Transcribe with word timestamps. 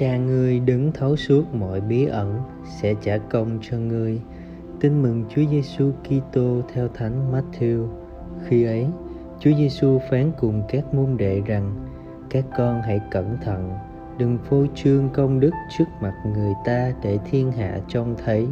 cha 0.00 0.16
ngươi 0.16 0.60
đứng 0.60 0.92
thấu 0.92 1.16
suốt 1.16 1.54
mọi 1.54 1.80
bí 1.80 2.06
ẩn 2.06 2.40
sẽ 2.64 2.94
trả 3.02 3.18
công 3.18 3.58
cho 3.62 3.76
ngươi. 3.76 4.20
Tin 4.80 5.02
mừng 5.02 5.24
Chúa 5.28 5.42
Giêsu 5.50 5.92
Kitô 6.04 6.60
theo 6.74 6.88
Thánh 6.88 7.32
Matthew. 7.32 7.88
Khi 8.46 8.64
ấy, 8.64 8.86
Chúa 9.40 9.50
Giêsu 9.58 9.98
phán 10.10 10.32
cùng 10.40 10.62
các 10.68 10.94
môn 10.94 11.16
đệ 11.16 11.42
rằng, 11.46 11.88
các 12.30 12.44
con 12.56 12.82
hãy 12.82 13.00
cẩn 13.10 13.36
thận, 13.44 13.72
đừng 14.18 14.38
phô 14.38 14.66
trương 14.74 15.08
công 15.08 15.40
đức 15.40 15.50
trước 15.78 15.84
mặt 16.00 16.14
người 16.34 16.52
ta 16.64 16.92
để 17.02 17.18
thiên 17.30 17.52
hạ 17.52 17.78
trông 17.88 18.14
thấy. 18.24 18.46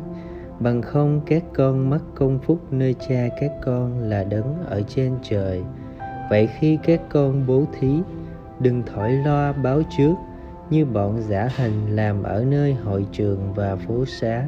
Bằng 0.61 0.83
không, 0.83 1.21
các 1.27 1.43
con 1.55 1.91
mất 1.91 2.01
công 2.15 2.39
phúc 2.39 2.73
nơi 2.73 2.95
cha 3.09 3.29
các 3.41 3.53
con 3.63 3.99
là 3.99 4.25
đấng 4.25 4.65
ở 4.67 4.83
trên 4.83 5.13
trời. 5.23 5.63
Vậy 6.31 6.49
khi 6.59 6.79
các 6.83 7.01
con 7.09 7.47
bố 7.47 7.65
thí, 7.81 7.93
đừng 8.61 8.83
thổi 8.87 9.13
loa 9.13 9.53
báo 9.53 9.83
trước 9.99 10.15
như 10.71 10.85
bọn 10.85 11.21
giả 11.21 11.49
hình 11.57 11.97
làm 11.97 12.23
ở 12.23 12.45
nơi 12.45 12.75
hội 12.75 13.07
trường 13.13 13.53
và 13.55 13.77
phố 13.77 14.05
xá, 14.05 14.45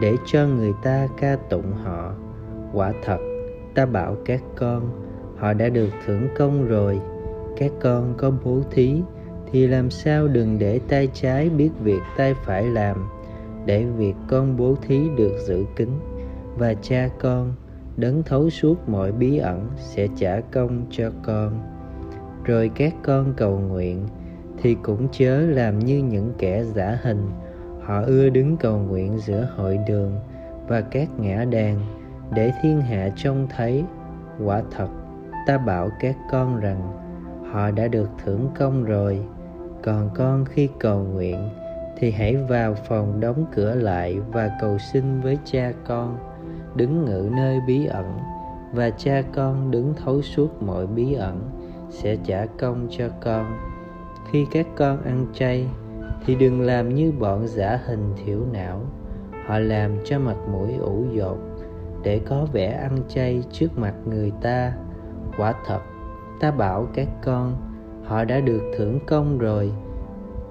để 0.00 0.16
cho 0.26 0.46
người 0.46 0.72
ta 0.82 1.08
ca 1.20 1.36
tụng 1.36 1.72
họ. 1.72 2.14
Quả 2.72 2.92
thật, 3.04 3.18
ta 3.74 3.86
bảo 3.86 4.16
các 4.24 4.42
con, 4.56 4.90
họ 5.36 5.52
đã 5.52 5.68
được 5.68 5.88
thưởng 6.06 6.28
công 6.38 6.64
rồi. 6.64 7.00
Các 7.56 7.72
con 7.80 8.14
có 8.16 8.32
bố 8.44 8.60
thí, 8.70 9.02
thì 9.52 9.66
làm 9.66 9.90
sao 9.90 10.28
đừng 10.28 10.58
để 10.58 10.80
tay 10.88 11.08
trái 11.12 11.48
biết 11.48 11.70
việc 11.82 12.00
tay 12.16 12.34
phải 12.44 12.64
làm, 12.64 13.08
để 13.66 13.84
việc 13.84 14.14
con 14.28 14.56
bố 14.56 14.74
thí 14.82 15.08
được 15.16 15.32
giữ 15.46 15.64
kín. 15.76 15.88
Và 16.56 16.74
cha 16.74 17.08
con, 17.20 17.54
đấng 17.96 18.22
thấu 18.22 18.50
suốt 18.50 18.88
mọi 18.88 19.12
bí 19.12 19.38
ẩn 19.38 19.70
sẽ 19.76 20.08
trả 20.16 20.40
công 20.40 20.86
cho 20.90 21.10
con. 21.22 21.60
Rồi 22.44 22.70
các 22.74 22.94
con 23.02 23.34
cầu 23.36 23.58
nguyện 23.58 24.06
thì 24.62 24.76
cũng 24.82 25.08
chớ 25.12 25.40
làm 25.40 25.78
như 25.78 25.98
những 25.98 26.32
kẻ 26.38 26.64
giả 26.64 26.98
hình. 27.02 27.30
Họ 27.82 28.02
ưa 28.02 28.28
đứng 28.28 28.56
cầu 28.56 28.78
nguyện 28.78 29.18
giữa 29.18 29.48
hội 29.56 29.78
đường 29.88 30.12
và 30.68 30.80
các 30.80 31.08
ngã 31.18 31.44
đàn 31.44 31.80
để 32.34 32.52
thiên 32.62 32.80
hạ 32.80 33.10
trông 33.16 33.46
thấy. 33.56 33.84
Quả 34.44 34.62
thật, 34.70 34.88
ta 35.46 35.58
bảo 35.58 35.90
các 36.00 36.16
con 36.30 36.60
rằng, 36.60 36.92
họ 37.52 37.70
đã 37.70 37.88
được 37.88 38.08
thưởng 38.24 38.48
công 38.58 38.84
rồi. 38.84 39.20
Còn 39.82 40.10
con 40.14 40.44
khi 40.44 40.68
cầu 40.78 41.04
nguyện, 41.04 41.48
thì 41.98 42.10
hãy 42.10 42.36
vào 42.36 42.74
phòng 42.74 43.20
đóng 43.20 43.46
cửa 43.54 43.74
lại 43.74 44.18
và 44.32 44.50
cầu 44.60 44.78
xin 44.78 45.20
với 45.20 45.38
cha 45.44 45.72
con. 45.86 46.18
Đứng 46.74 47.04
ngự 47.04 47.30
nơi 47.36 47.58
bí 47.66 47.86
ẩn 47.86 48.18
và 48.72 48.90
cha 48.90 49.22
con 49.34 49.70
đứng 49.70 49.94
thấu 50.04 50.22
suốt 50.22 50.62
mọi 50.62 50.86
bí 50.86 51.14
ẩn 51.14 51.50
sẽ 51.90 52.16
trả 52.24 52.46
công 52.46 52.86
cho 52.90 53.08
con 53.20 53.69
khi 54.30 54.46
các 54.50 54.66
con 54.76 55.02
ăn 55.02 55.26
chay, 55.32 55.66
thì 56.26 56.34
đừng 56.34 56.60
làm 56.60 56.94
như 56.94 57.12
bọn 57.12 57.46
giả 57.46 57.80
hình 57.86 58.14
thiểu 58.24 58.38
não. 58.52 58.80
Họ 59.46 59.58
làm 59.58 59.96
cho 60.04 60.18
mặt 60.18 60.36
mũi 60.52 60.74
ủ 60.74 61.04
dột 61.12 61.38
để 62.02 62.20
có 62.28 62.46
vẻ 62.52 62.70
ăn 62.70 62.98
chay 63.08 63.42
trước 63.52 63.78
mặt 63.78 63.94
người 64.06 64.32
ta. 64.42 64.72
Quả 65.38 65.54
thật, 65.66 65.80
ta 66.40 66.50
bảo 66.50 66.88
các 66.94 67.08
con, 67.24 67.56
họ 68.04 68.24
đã 68.24 68.40
được 68.40 68.62
thưởng 68.76 68.98
công 69.06 69.38
rồi. 69.38 69.72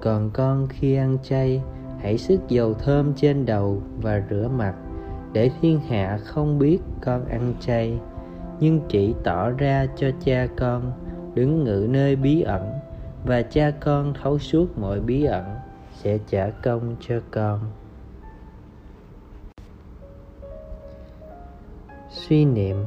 Còn 0.01 0.29
con 0.33 0.67
khi 0.67 0.95
ăn 0.95 1.17
chay, 1.23 1.61
hãy 1.99 2.17
sức 2.17 2.39
dầu 2.47 2.73
thơm 2.73 3.13
trên 3.15 3.45
đầu 3.45 3.81
và 4.01 4.23
rửa 4.29 4.49
mặt 4.57 4.75
để 5.33 5.51
thiên 5.61 5.79
hạ 5.79 6.17
không 6.23 6.59
biết 6.59 6.79
con 7.01 7.25
ăn 7.25 7.53
chay. 7.59 7.99
Nhưng 8.59 8.81
chỉ 8.89 9.15
tỏ 9.23 9.49
ra 9.49 9.85
cho 9.95 10.07
cha 10.25 10.47
con 10.57 10.91
đứng 11.33 11.63
ngự 11.63 11.87
nơi 11.89 12.15
bí 12.15 12.41
ẩn 12.41 12.78
và 13.25 13.41
cha 13.41 13.71
con 13.79 14.13
thấu 14.21 14.39
suốt 14.39 14.77
mọi 14.77 14.99
bí 14.99 15.23
ẩn 15.23 15.45
sẽ 15.93 16.17
trả 16.29 16.49
công 16.49 16.95
cho 16.99 17.19
con. 17.31 17.59
Suy 22.09 22.45
niệm 22.45 22.77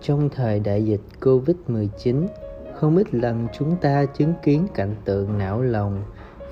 trong 0.00 0.28
thời 0.28 0.60
đại 0.60 0.84
dịch 0.84 1.00
Covid-19, 1.20 2.26
không 2.74 2.96
ít 2.96 3.14
lần 3.14 3.46
chúng 3.58 3.76
ta 3.76 4.04
chứng 4.04 4.34
kiến 4.42 4.66
cảnh 4.74 4.94
tượng 5.04 5.38
não 5.38 5.62
lòng 5.62 6.02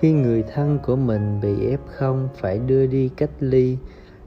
khi 0.00 0.12
người 0.12 0.42
thân 0.42 0.78
của 0.86 0.96
mình 0.96 1.40
bị 1.40 1.76
F0 1.76 2.26
phải 2.36 2.58
đưa 2.58 2.86
đi 2.86 3.10
cách 3.16 3.30
ly 3.40 3.78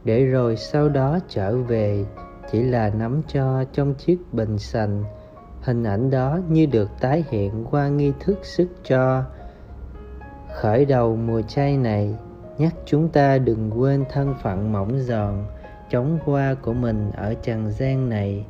để 0.03 0.25
rồi 0.25 0.55
sau 0.57 0.89
đó 0.89 1.19
trở 1.29 1.57
về 1.57 2.05
chỉ 2.51 2.63
là 2.63 2.89
nắm 2.89 3.21
cho 3.33 3.63
trong 3.73 3.93
chiếc 3.93 4.17
bình 4.31 4.57
sành 4.57 5.03
hình 5.69 5.83
ảnh 5.83 6.09
đó 6.09 6.39
như 6.49 6.65
được 6.65 6.89
tái 6.99 7.23
hiện 7.29 7.65
qua 7.71 7.87
nghi 7.87 8.11
thức 8.19 8.39
sức 8.43 8.67
cho. 8.83 9.23
Khởi 10.53 10.85
đầu 10.85 11.15
mùa 11.15 11.41
chay 11.41 11.77
này, 11.77 12.15
nhắc 12.57 12.73
chúng 12.85 13.09
ta 13.09 13.37
đừng 13.37 13.71
quên 13.75 14.05
thân 14.11 14.35
phận 14.43 14.71
mỏng 14.71 14.99
giòn 14.99 15.33
chống 15.89 16.19
qua 16.25 16.55
của 16.61 16.73
mình 16.73 17.11
ở 17.11 17.33
trần 17.33 17.71
gian 17.71 18.09
này. 18.09 18.45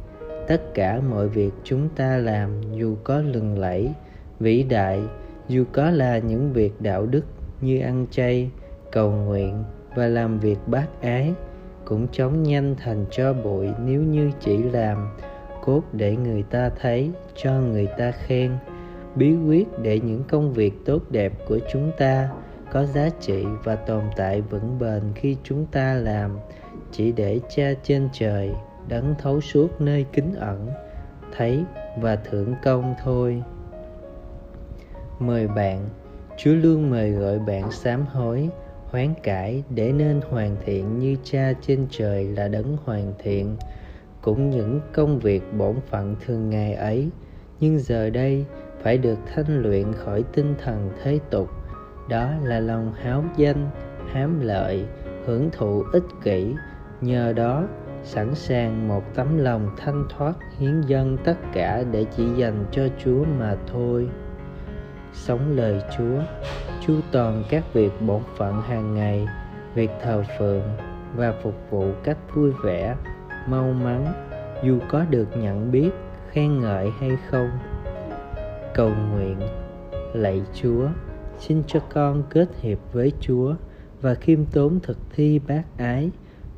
Tất 0.47 0.61
cả 0.73 0.99
mọi 1.09 1.27
việc 1.27 1.51
chúng 1.63 1.89
ta 1.89 2.17
làm 2.17 2.61
dù 2.73 2.95
có 3.03 3.21
lừng 3.21 3.59
lẫy, 3.59 3.93
vĩ 4.39 4.63
đại, 4.63 5.01
dù 5.47 5.63
có 5.71 5.89
là 5.89 6.17
những 6.17 6.53
việc 6.53 6.81
đạo 6.81 7.05
đức 7.05 7.25
như 7.61 7.81
ăn 7.81 8.05
chay, 8.11 8.51
cầu 8.91 9.11
nguyện 9.11 9.63
và 9.95 10.07
làm 10.07 10.39
việc 10.39 10.57
bác 10.67 10.87
ái, 11.01 11.33
cũng 11.85 12.07
chóng 12.11 12.43
nhanh 12.43 12.75
thành 12.75 13.05
cho 13.11 13.33
bụi 13.33 13.67
nếu 13.85 14.01
như 14.01 14.31
chỉ 14.39 14.57
làm 14.57 15.09
cốt 15.61 15.81
để 15.93 16.15
người 16.15 16.43
ta 16.43 16.69
thấy, 16.81 17.11
cho 17.35 17.51
người 17.51 17.87
ta 17.97 18.11
khen, 18.11 18.51
bí 19.15 19.35
quyết 19.47 19.67
để 19.81 19.99
những 19.99 20.23
công 20.29 20.53
việc 20.53 20.73
tốt 20.85 21.01
đẹp 21.09 21.33
của 21.47 21.59
chúng 21.71 21.91
ta 21.97 22.29
có 22.71 22.85
giá 22.85 23.09
trị 23.19 23.45
và 23.63 23.75
tồn 23.75 24.03
tại 24.15 24.41
vững 24.41 24.79
bền 24.79 25.01
khi 25.15 25.37
chúng 25.43 25.65
ta 25.65 25.93
làm. 25.93 26.39
Chỉ 26.91 27.11
để 27.11 27.39
cha 27.55 27.73
trên 27.83 28.09
trời, 28.13 28.51
đấng 28.87 29.15
thấu 29.19 29.41
suốt 29.41 29.81
nơi 29.81 30.05
kính 30.13 30.33
ẩn, 30.35 30.67
thấy 31.37 31.63
và 32.01 32.15
thưởng 32.15 32.55
công 32.63 32.95
thôi. 33.03 33.43
Mời 35.19 35.47
bạn, 35.47 35.89
chúa 36.37 36.53
luôn 36.53 36.89
mời 36.89 37.11
gọi 37.11 37.39
bạn 37.39 37.71
sám 37.71 38.05
hối, 38.05 38.49
hoán 38.85 39.13
cải 39.23 39.63
để 39.69 39.91
nên 39.91 40.21
hoàn 40.29 40.55
thiện 40.65 40.99
như 40.99 41.15
cha 41.23 41.53
trên 41.61 41.87
trời 41.91 42.23
là 42.23 42.47
đấng 42.47 42.77
hoàn 42.85 43.13
thiện 43.19 43.57
cũng 44.21 44.49
những 44.49 44.79
công 44.93 45.19
việc 45.19 45.53
bổn 45.57 45.75
phận 45.89 46.15
thường 46.25 46.49
ngày 46.49 46.73
ấy. 46.73 47.09
Nhưng 47.59 47.79
giờ 47.79 48.09
đây, 48.09 48.45
phải 48.81 48.97
được 48.97 49.17
thanh 49.33 49.61
luyện 49.61 49.93
khỏi 49.93 50.23
tinh 50.33 50.55
thần 50.63 50.91
thế 51.03 51.19
tục. 51.29 51.49
Đó 52.09 52.31
là 52.43 52.59
lòng 52.59 52.93
háo 52.93 53.23
danh, 53.37 53.69
hám 54.11 54.41
lợi, 54.41 54.85
hưởng 55.25 55.49
thụ 55.51 55.83
ích 55.93 56.03
kỷ. 56.23 56.55
Nhờ 57.01 57.33
đó, 57.33 57.67
sẵn 58.03 58.35
sàng 58.35 58.87
một 58.87 59.03
tấm 59.15 59.37
lòng 59.37 59.69
thanh 59.77 60.05
thoát 60.09 60.33
hiến 60.57 60.81
dâng 60.81 61.17
tất 61.23 61.37
cả 61.53 61.83
để 61.91 62.05
chỉ 62.15 62.23
dành 62.37 62.65
cho 62.71 62.87
chúa 63.03 63.23
mà 63.39 63.55
thôi. 63.67 64.09
Sống 65.13 65.55
lời 65.55 65.81
chúa 65.97 66.21
chu 66.87 66.93
toàn 67.11 67.43
các 67.49 67.73
việc 67.73 67.91
bổn 68.01 68.21
phận 68.37 68.61
hàng 68.61 68.95
ngày, 68.95 69.27
việc 69.75 69.91
thờ 70.01 70.23
phượng 70.39 70.63
và 71.15 71.33
phục 71.43 71.55
vụ 71.69 71.91
cách 72.03 72.17
vui 72.33 72.51
vẻ 72.63 72.95
mau 73.49 73.73
mắn, 73.73 74.13
dù 74.63 74.79
có 74.89 75.05
được 75.09 75.27
nhận 75.37 75.71
biết, 75.71 75.89
khen 76.31 76.59
ngợi 76.59 76.89
hay 76.99 77.11
không. 77.29 77.49
Cầu 78.73 78.91
nguyện 79.11 79.37
lạy 80.13 80.41
chúa, 80.53 80.87
xin 81.39 81.63
cho 81.67 81.79
con 81.93 82.23
kết 82.29 82.47
hiệp 82.61 82.77
với 82.93 83.11
chúa 83.19 83.55
và 84.01 84.13
khiêm 84.15 84.45
tốn 84.45 84.79
thực 84.83 84.97
thi 85.15 85.39
bác 85.47 85.63
ái. 85.77 86.09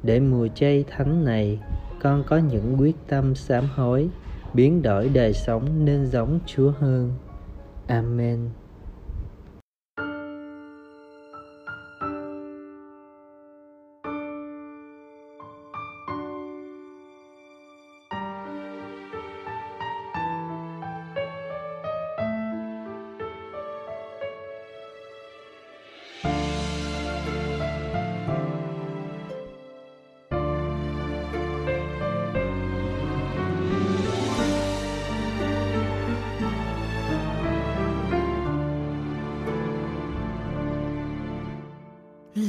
Để 0.03 0.19
mùa 0.19 0.47
chay 0.47 0.85
thánh 0.89 1.25
này, 1.25 1.59
con 2.01 2.23
có 2.27 2.37
những 2.37 2.75
quyết 2.79 2.95
tâm 3.07 3.35
sám 3.35 3.63
hối, 3.75 4.09
biến 4.53 4.81
đổi 4.81 5.09
đời 5.09 5.33
sống 5.33 5.85
nên 5.85 6.05
giống 6.05 6.39
chúa 6.45 6.71
hơn. 6.79 7.13
Amen. 7.87 8.49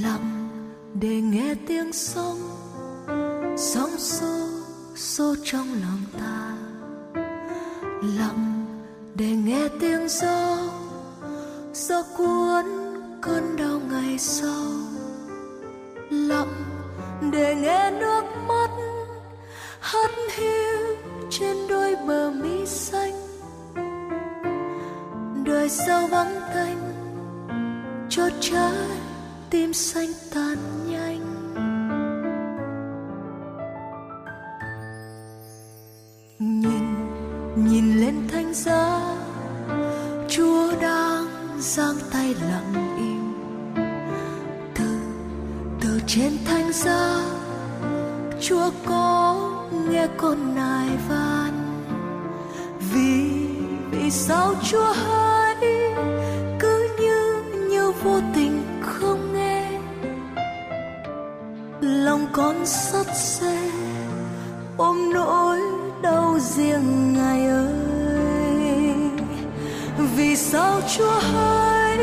Lặng 0.02 0.48
để 0.94 1.20
nghe 1.20 1.54
tiếng 1.66 1.92
sông 1.92 2.38
sóng 3.56 3.98
xô 3.98 4.48
xô 4.94 5.34
trong 5.44 5.66
lòng 5.82 6.04
ta. 6.18 6.56
Lặng 8.18 8.66
để 9.14 9.26
nghe 9.26 9.68
tiếng 9.80 10.08
gió 10.08 10.58
gió 11.74 12.02
cuốn 12.16 12.64
cơn 13.22 13.56
đau 13.56 13.80
ngày 13.90 14.18
sau. 14.18 14.64
Lặng 16.10 16.54
để 17.32 17.54
nghe 17.54 17.90
nước 17.90 18.24
mắt 18.48 18.70
hắt 19.80 20.10
hiu 20.36 20.96
trên 21.30 21.56
đôi 21.68 21.96
bờ 22.06 22.30
mi 22.30 22.66
xanh. 22.66 23.14
Đời 25.44 25.68
sau 25.68 26.06
vắng 26.06 26.40
tanh 26.54 26.92
cho 28.08 28.28
trái 28.40 29.01
tim 29.52 29.72
xanh 29.72 30.12
tàn 30.34 30.56
nhanh. 30.90 31.24
Nhìn 36.38 36.94
nhìn 37.56 38.00
lên 38.00 38.28
thanh 38.32 38.54
giá, 38.54 39.00
chúa 40.28 40.72
đang 40.80 41.26
giang 41.60 41.96
tay 42.12 42.34
lặng 42.50 42.96
im. 42.96 43.34
Từ 44.74 44.98
từ 45.80 46.00
trên 46.06 46.32
thanh 46.44 46.72
giá, 46.72 47.20
chúa 48.40 48.70
có 48.86 49.36
nghe 49.90 50.06
con 50.16 50.54
nài 50.54 50.88
van. 51.08 51.84
Vì 52.92 53.30
vì 53.90 54.10
sao 54.10 54.54
chúa 54.70 54.92
hay 54.92 55.21
con 62.32 62.66
sắt 62.66 63.06
xe, 63.16 63.70
ôm 64.76 65.12
nỗi 65.14 65.58
đau 66.02 66.38
riêng 66.40 67.12
ngài 67.12 67.46
ơi. 67.46 67.72
Vì 70.16 70.36
sao 70.36 70.80
chúa 70.96 71.20
hỡi, 71.20 71.96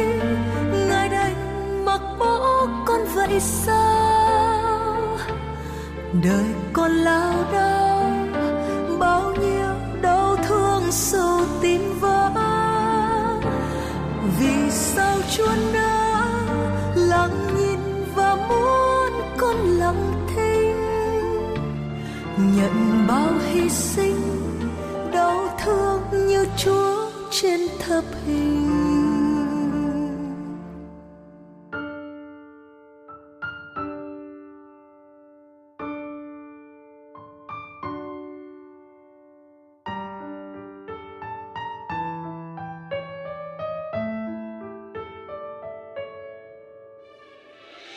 ngài 0.89 1.09
đành 1.09 1.85
mặc 1.85 2.01
bỏ 2.19 2.67
con 2.85 3.01
vậy 3.15 3.39
sao? 3.39 5.17
Đời 6.23 6.45
con 6.73 6.91
lao 6.91 7.33
đao, 7.53 8.11
bao 8.99 9.33
nhiêu 9.41 10.01
đau 10.01 10.35
thương 10.47 10.83
sâu 10.91 11.41
tim 11.61 11.99
vỡ. 11.99 12.19
Vì 14.39 14.71
sao 14.71 15.17
chúa 15.37 15.55
nhận 22.75 23.07
bao 23.07 23.33
hy 23.51 23.69
sinh 23.69 24.21
đau 25.13 25.57
thương 25.63 26.27
như 26.27 26.45
chúa 26.57 27.11
trên 27.31 27.59
thập 27.79 28.03
hình. 28.25 28.69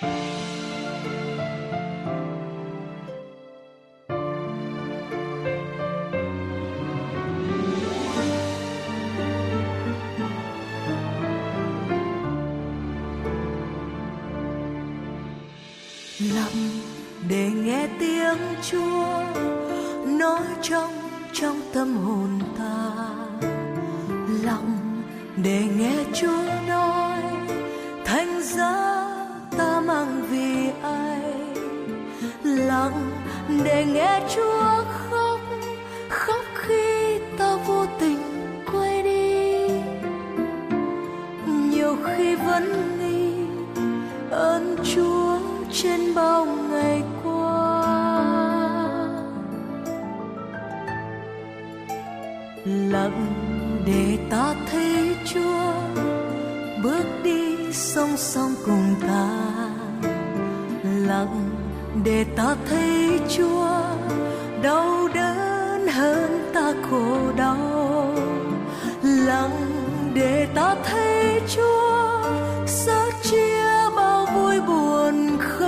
lặng 0.02 0.31
để 17.28 17.50
nghe 17.50 17.88
tiếng 17.99 18.38
chúa 18.70 19.22
nói 20.06 20.43
trong 20.62 20.93
trong 21.32 21.60
tâm 21.72 21.96
hồn 21.96 22.40
ta. 22.58 22.93
Lặng 24.43 25.02
để 25.37 25.64
nghe 25.78 25.93
chúa 26.14 26.44
nói 26.69 27.22
thành 28.04 28.43
ra 28.43 29.06
ta 29.58 29.81
mang 29.81 30.26
vì 30.31 30.70
ai? 30.82 31.20
Lặng 32.44 33.10
để 33.64 33.84
nghe 33.84 34.20
chúa 34.34 34.84
khóc 34.88 35.40
khóc 36.08 36.44
khi 36.54 37.19
ta 37.38 37.56
vô 37.66 37.87
tình 38.00 38.19
quay 38.72 39.02
đi. 39.02 39.69
Nhiều 41.46 41.96
khi 42.04 42.34
vẫn 42.34 42.99
nghi 42.99 43.46
ơn 44.31 44.76
chúa 44.94 45.31
trên 45.72 46.14
bao 46.14 46.46
ngày 46.70 47.02
qua. 47.24 47.82
Lặng 52.64 53.26
để 53.86 54.19
ta 54.30 54.54
thấy 54.70 55.16
chúa 55.24 55.72
bước 56.82 57.04
đi 57.22 57.72
song 57.72 58.16
song 58.16 58.54
cùng 58.66 58.94
ta. 59.00 59.28
Lặng 60.84 61.50
để 62.04 62.25
ta 62.36 62.56
thấy 62.68 63.20
chúa 63.28 63.68
đau 64.62 65.08
đớn 65.14 65.86
hơn 65.86 66.50
ta 66.54 66.72
khổ 66.90 67.32
đau. 67.36 68.14
Lặng 69.02 69.72
để 70.14 70.48
ta 70.54 70.76
thấy 70.84 71.40
chúa 71.56 72.22
sớt 72.66 73.10
chia 73.22 73.90
bao 73.96 74.26
vui 74.34 74.60
buồn 74.60 75.38
không 75.40 75.62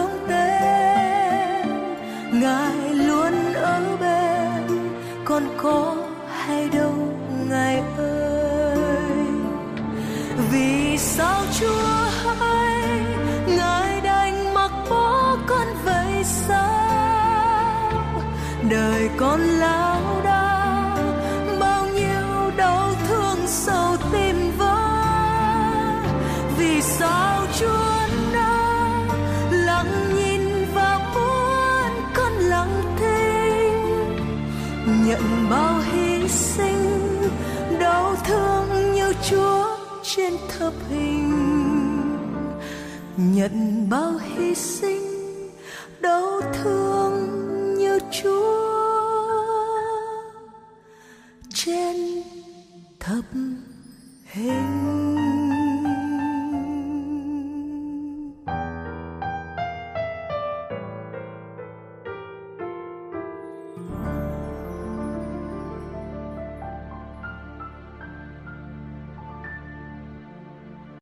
đời 18.70 19.10
con 19.16 19.40
lao 19.40 20.20
đao 20.24 20.96
bao 21.60 21.86
nhiêu 21.86 22.50
đau 22.56 22.94
thương 23.08 23.38
sâu 23.46 23.96
tim 24.12 24.36
vỡ. 24.58 24.76
Vì 26.58 26.82
sao 26.82 27.46
chúa 27.60 27.94
đã 28.32 28.88
lặng 29.50 30.14
nhìn 30.16 30.40
và 30.74 30.98
muốn 31.14 32.12
con 32.14 32.32
lặng 32.32 32.82
thinh 32.98 34.14
nhận 35.06 35.50
bao 35.50 35.80
hy 35.92 36.28
sinh, 36.28 37.00
đau 37.80 38.16
thương 38.24 38.92
như 38.94 39.12
chúa 39.30 39.76
trên 40.02 40.32
thập 40.58 40.72
hình. 40.90 41.32
Nhận 43.16 43.86
bao 43.90 44.12
hy 44.24 44.54
sinh, 44.54 45.02
đau 46.00 46.40
thương 46.62 47.03
Up, 53.14 53.24
hình 54.26 55.13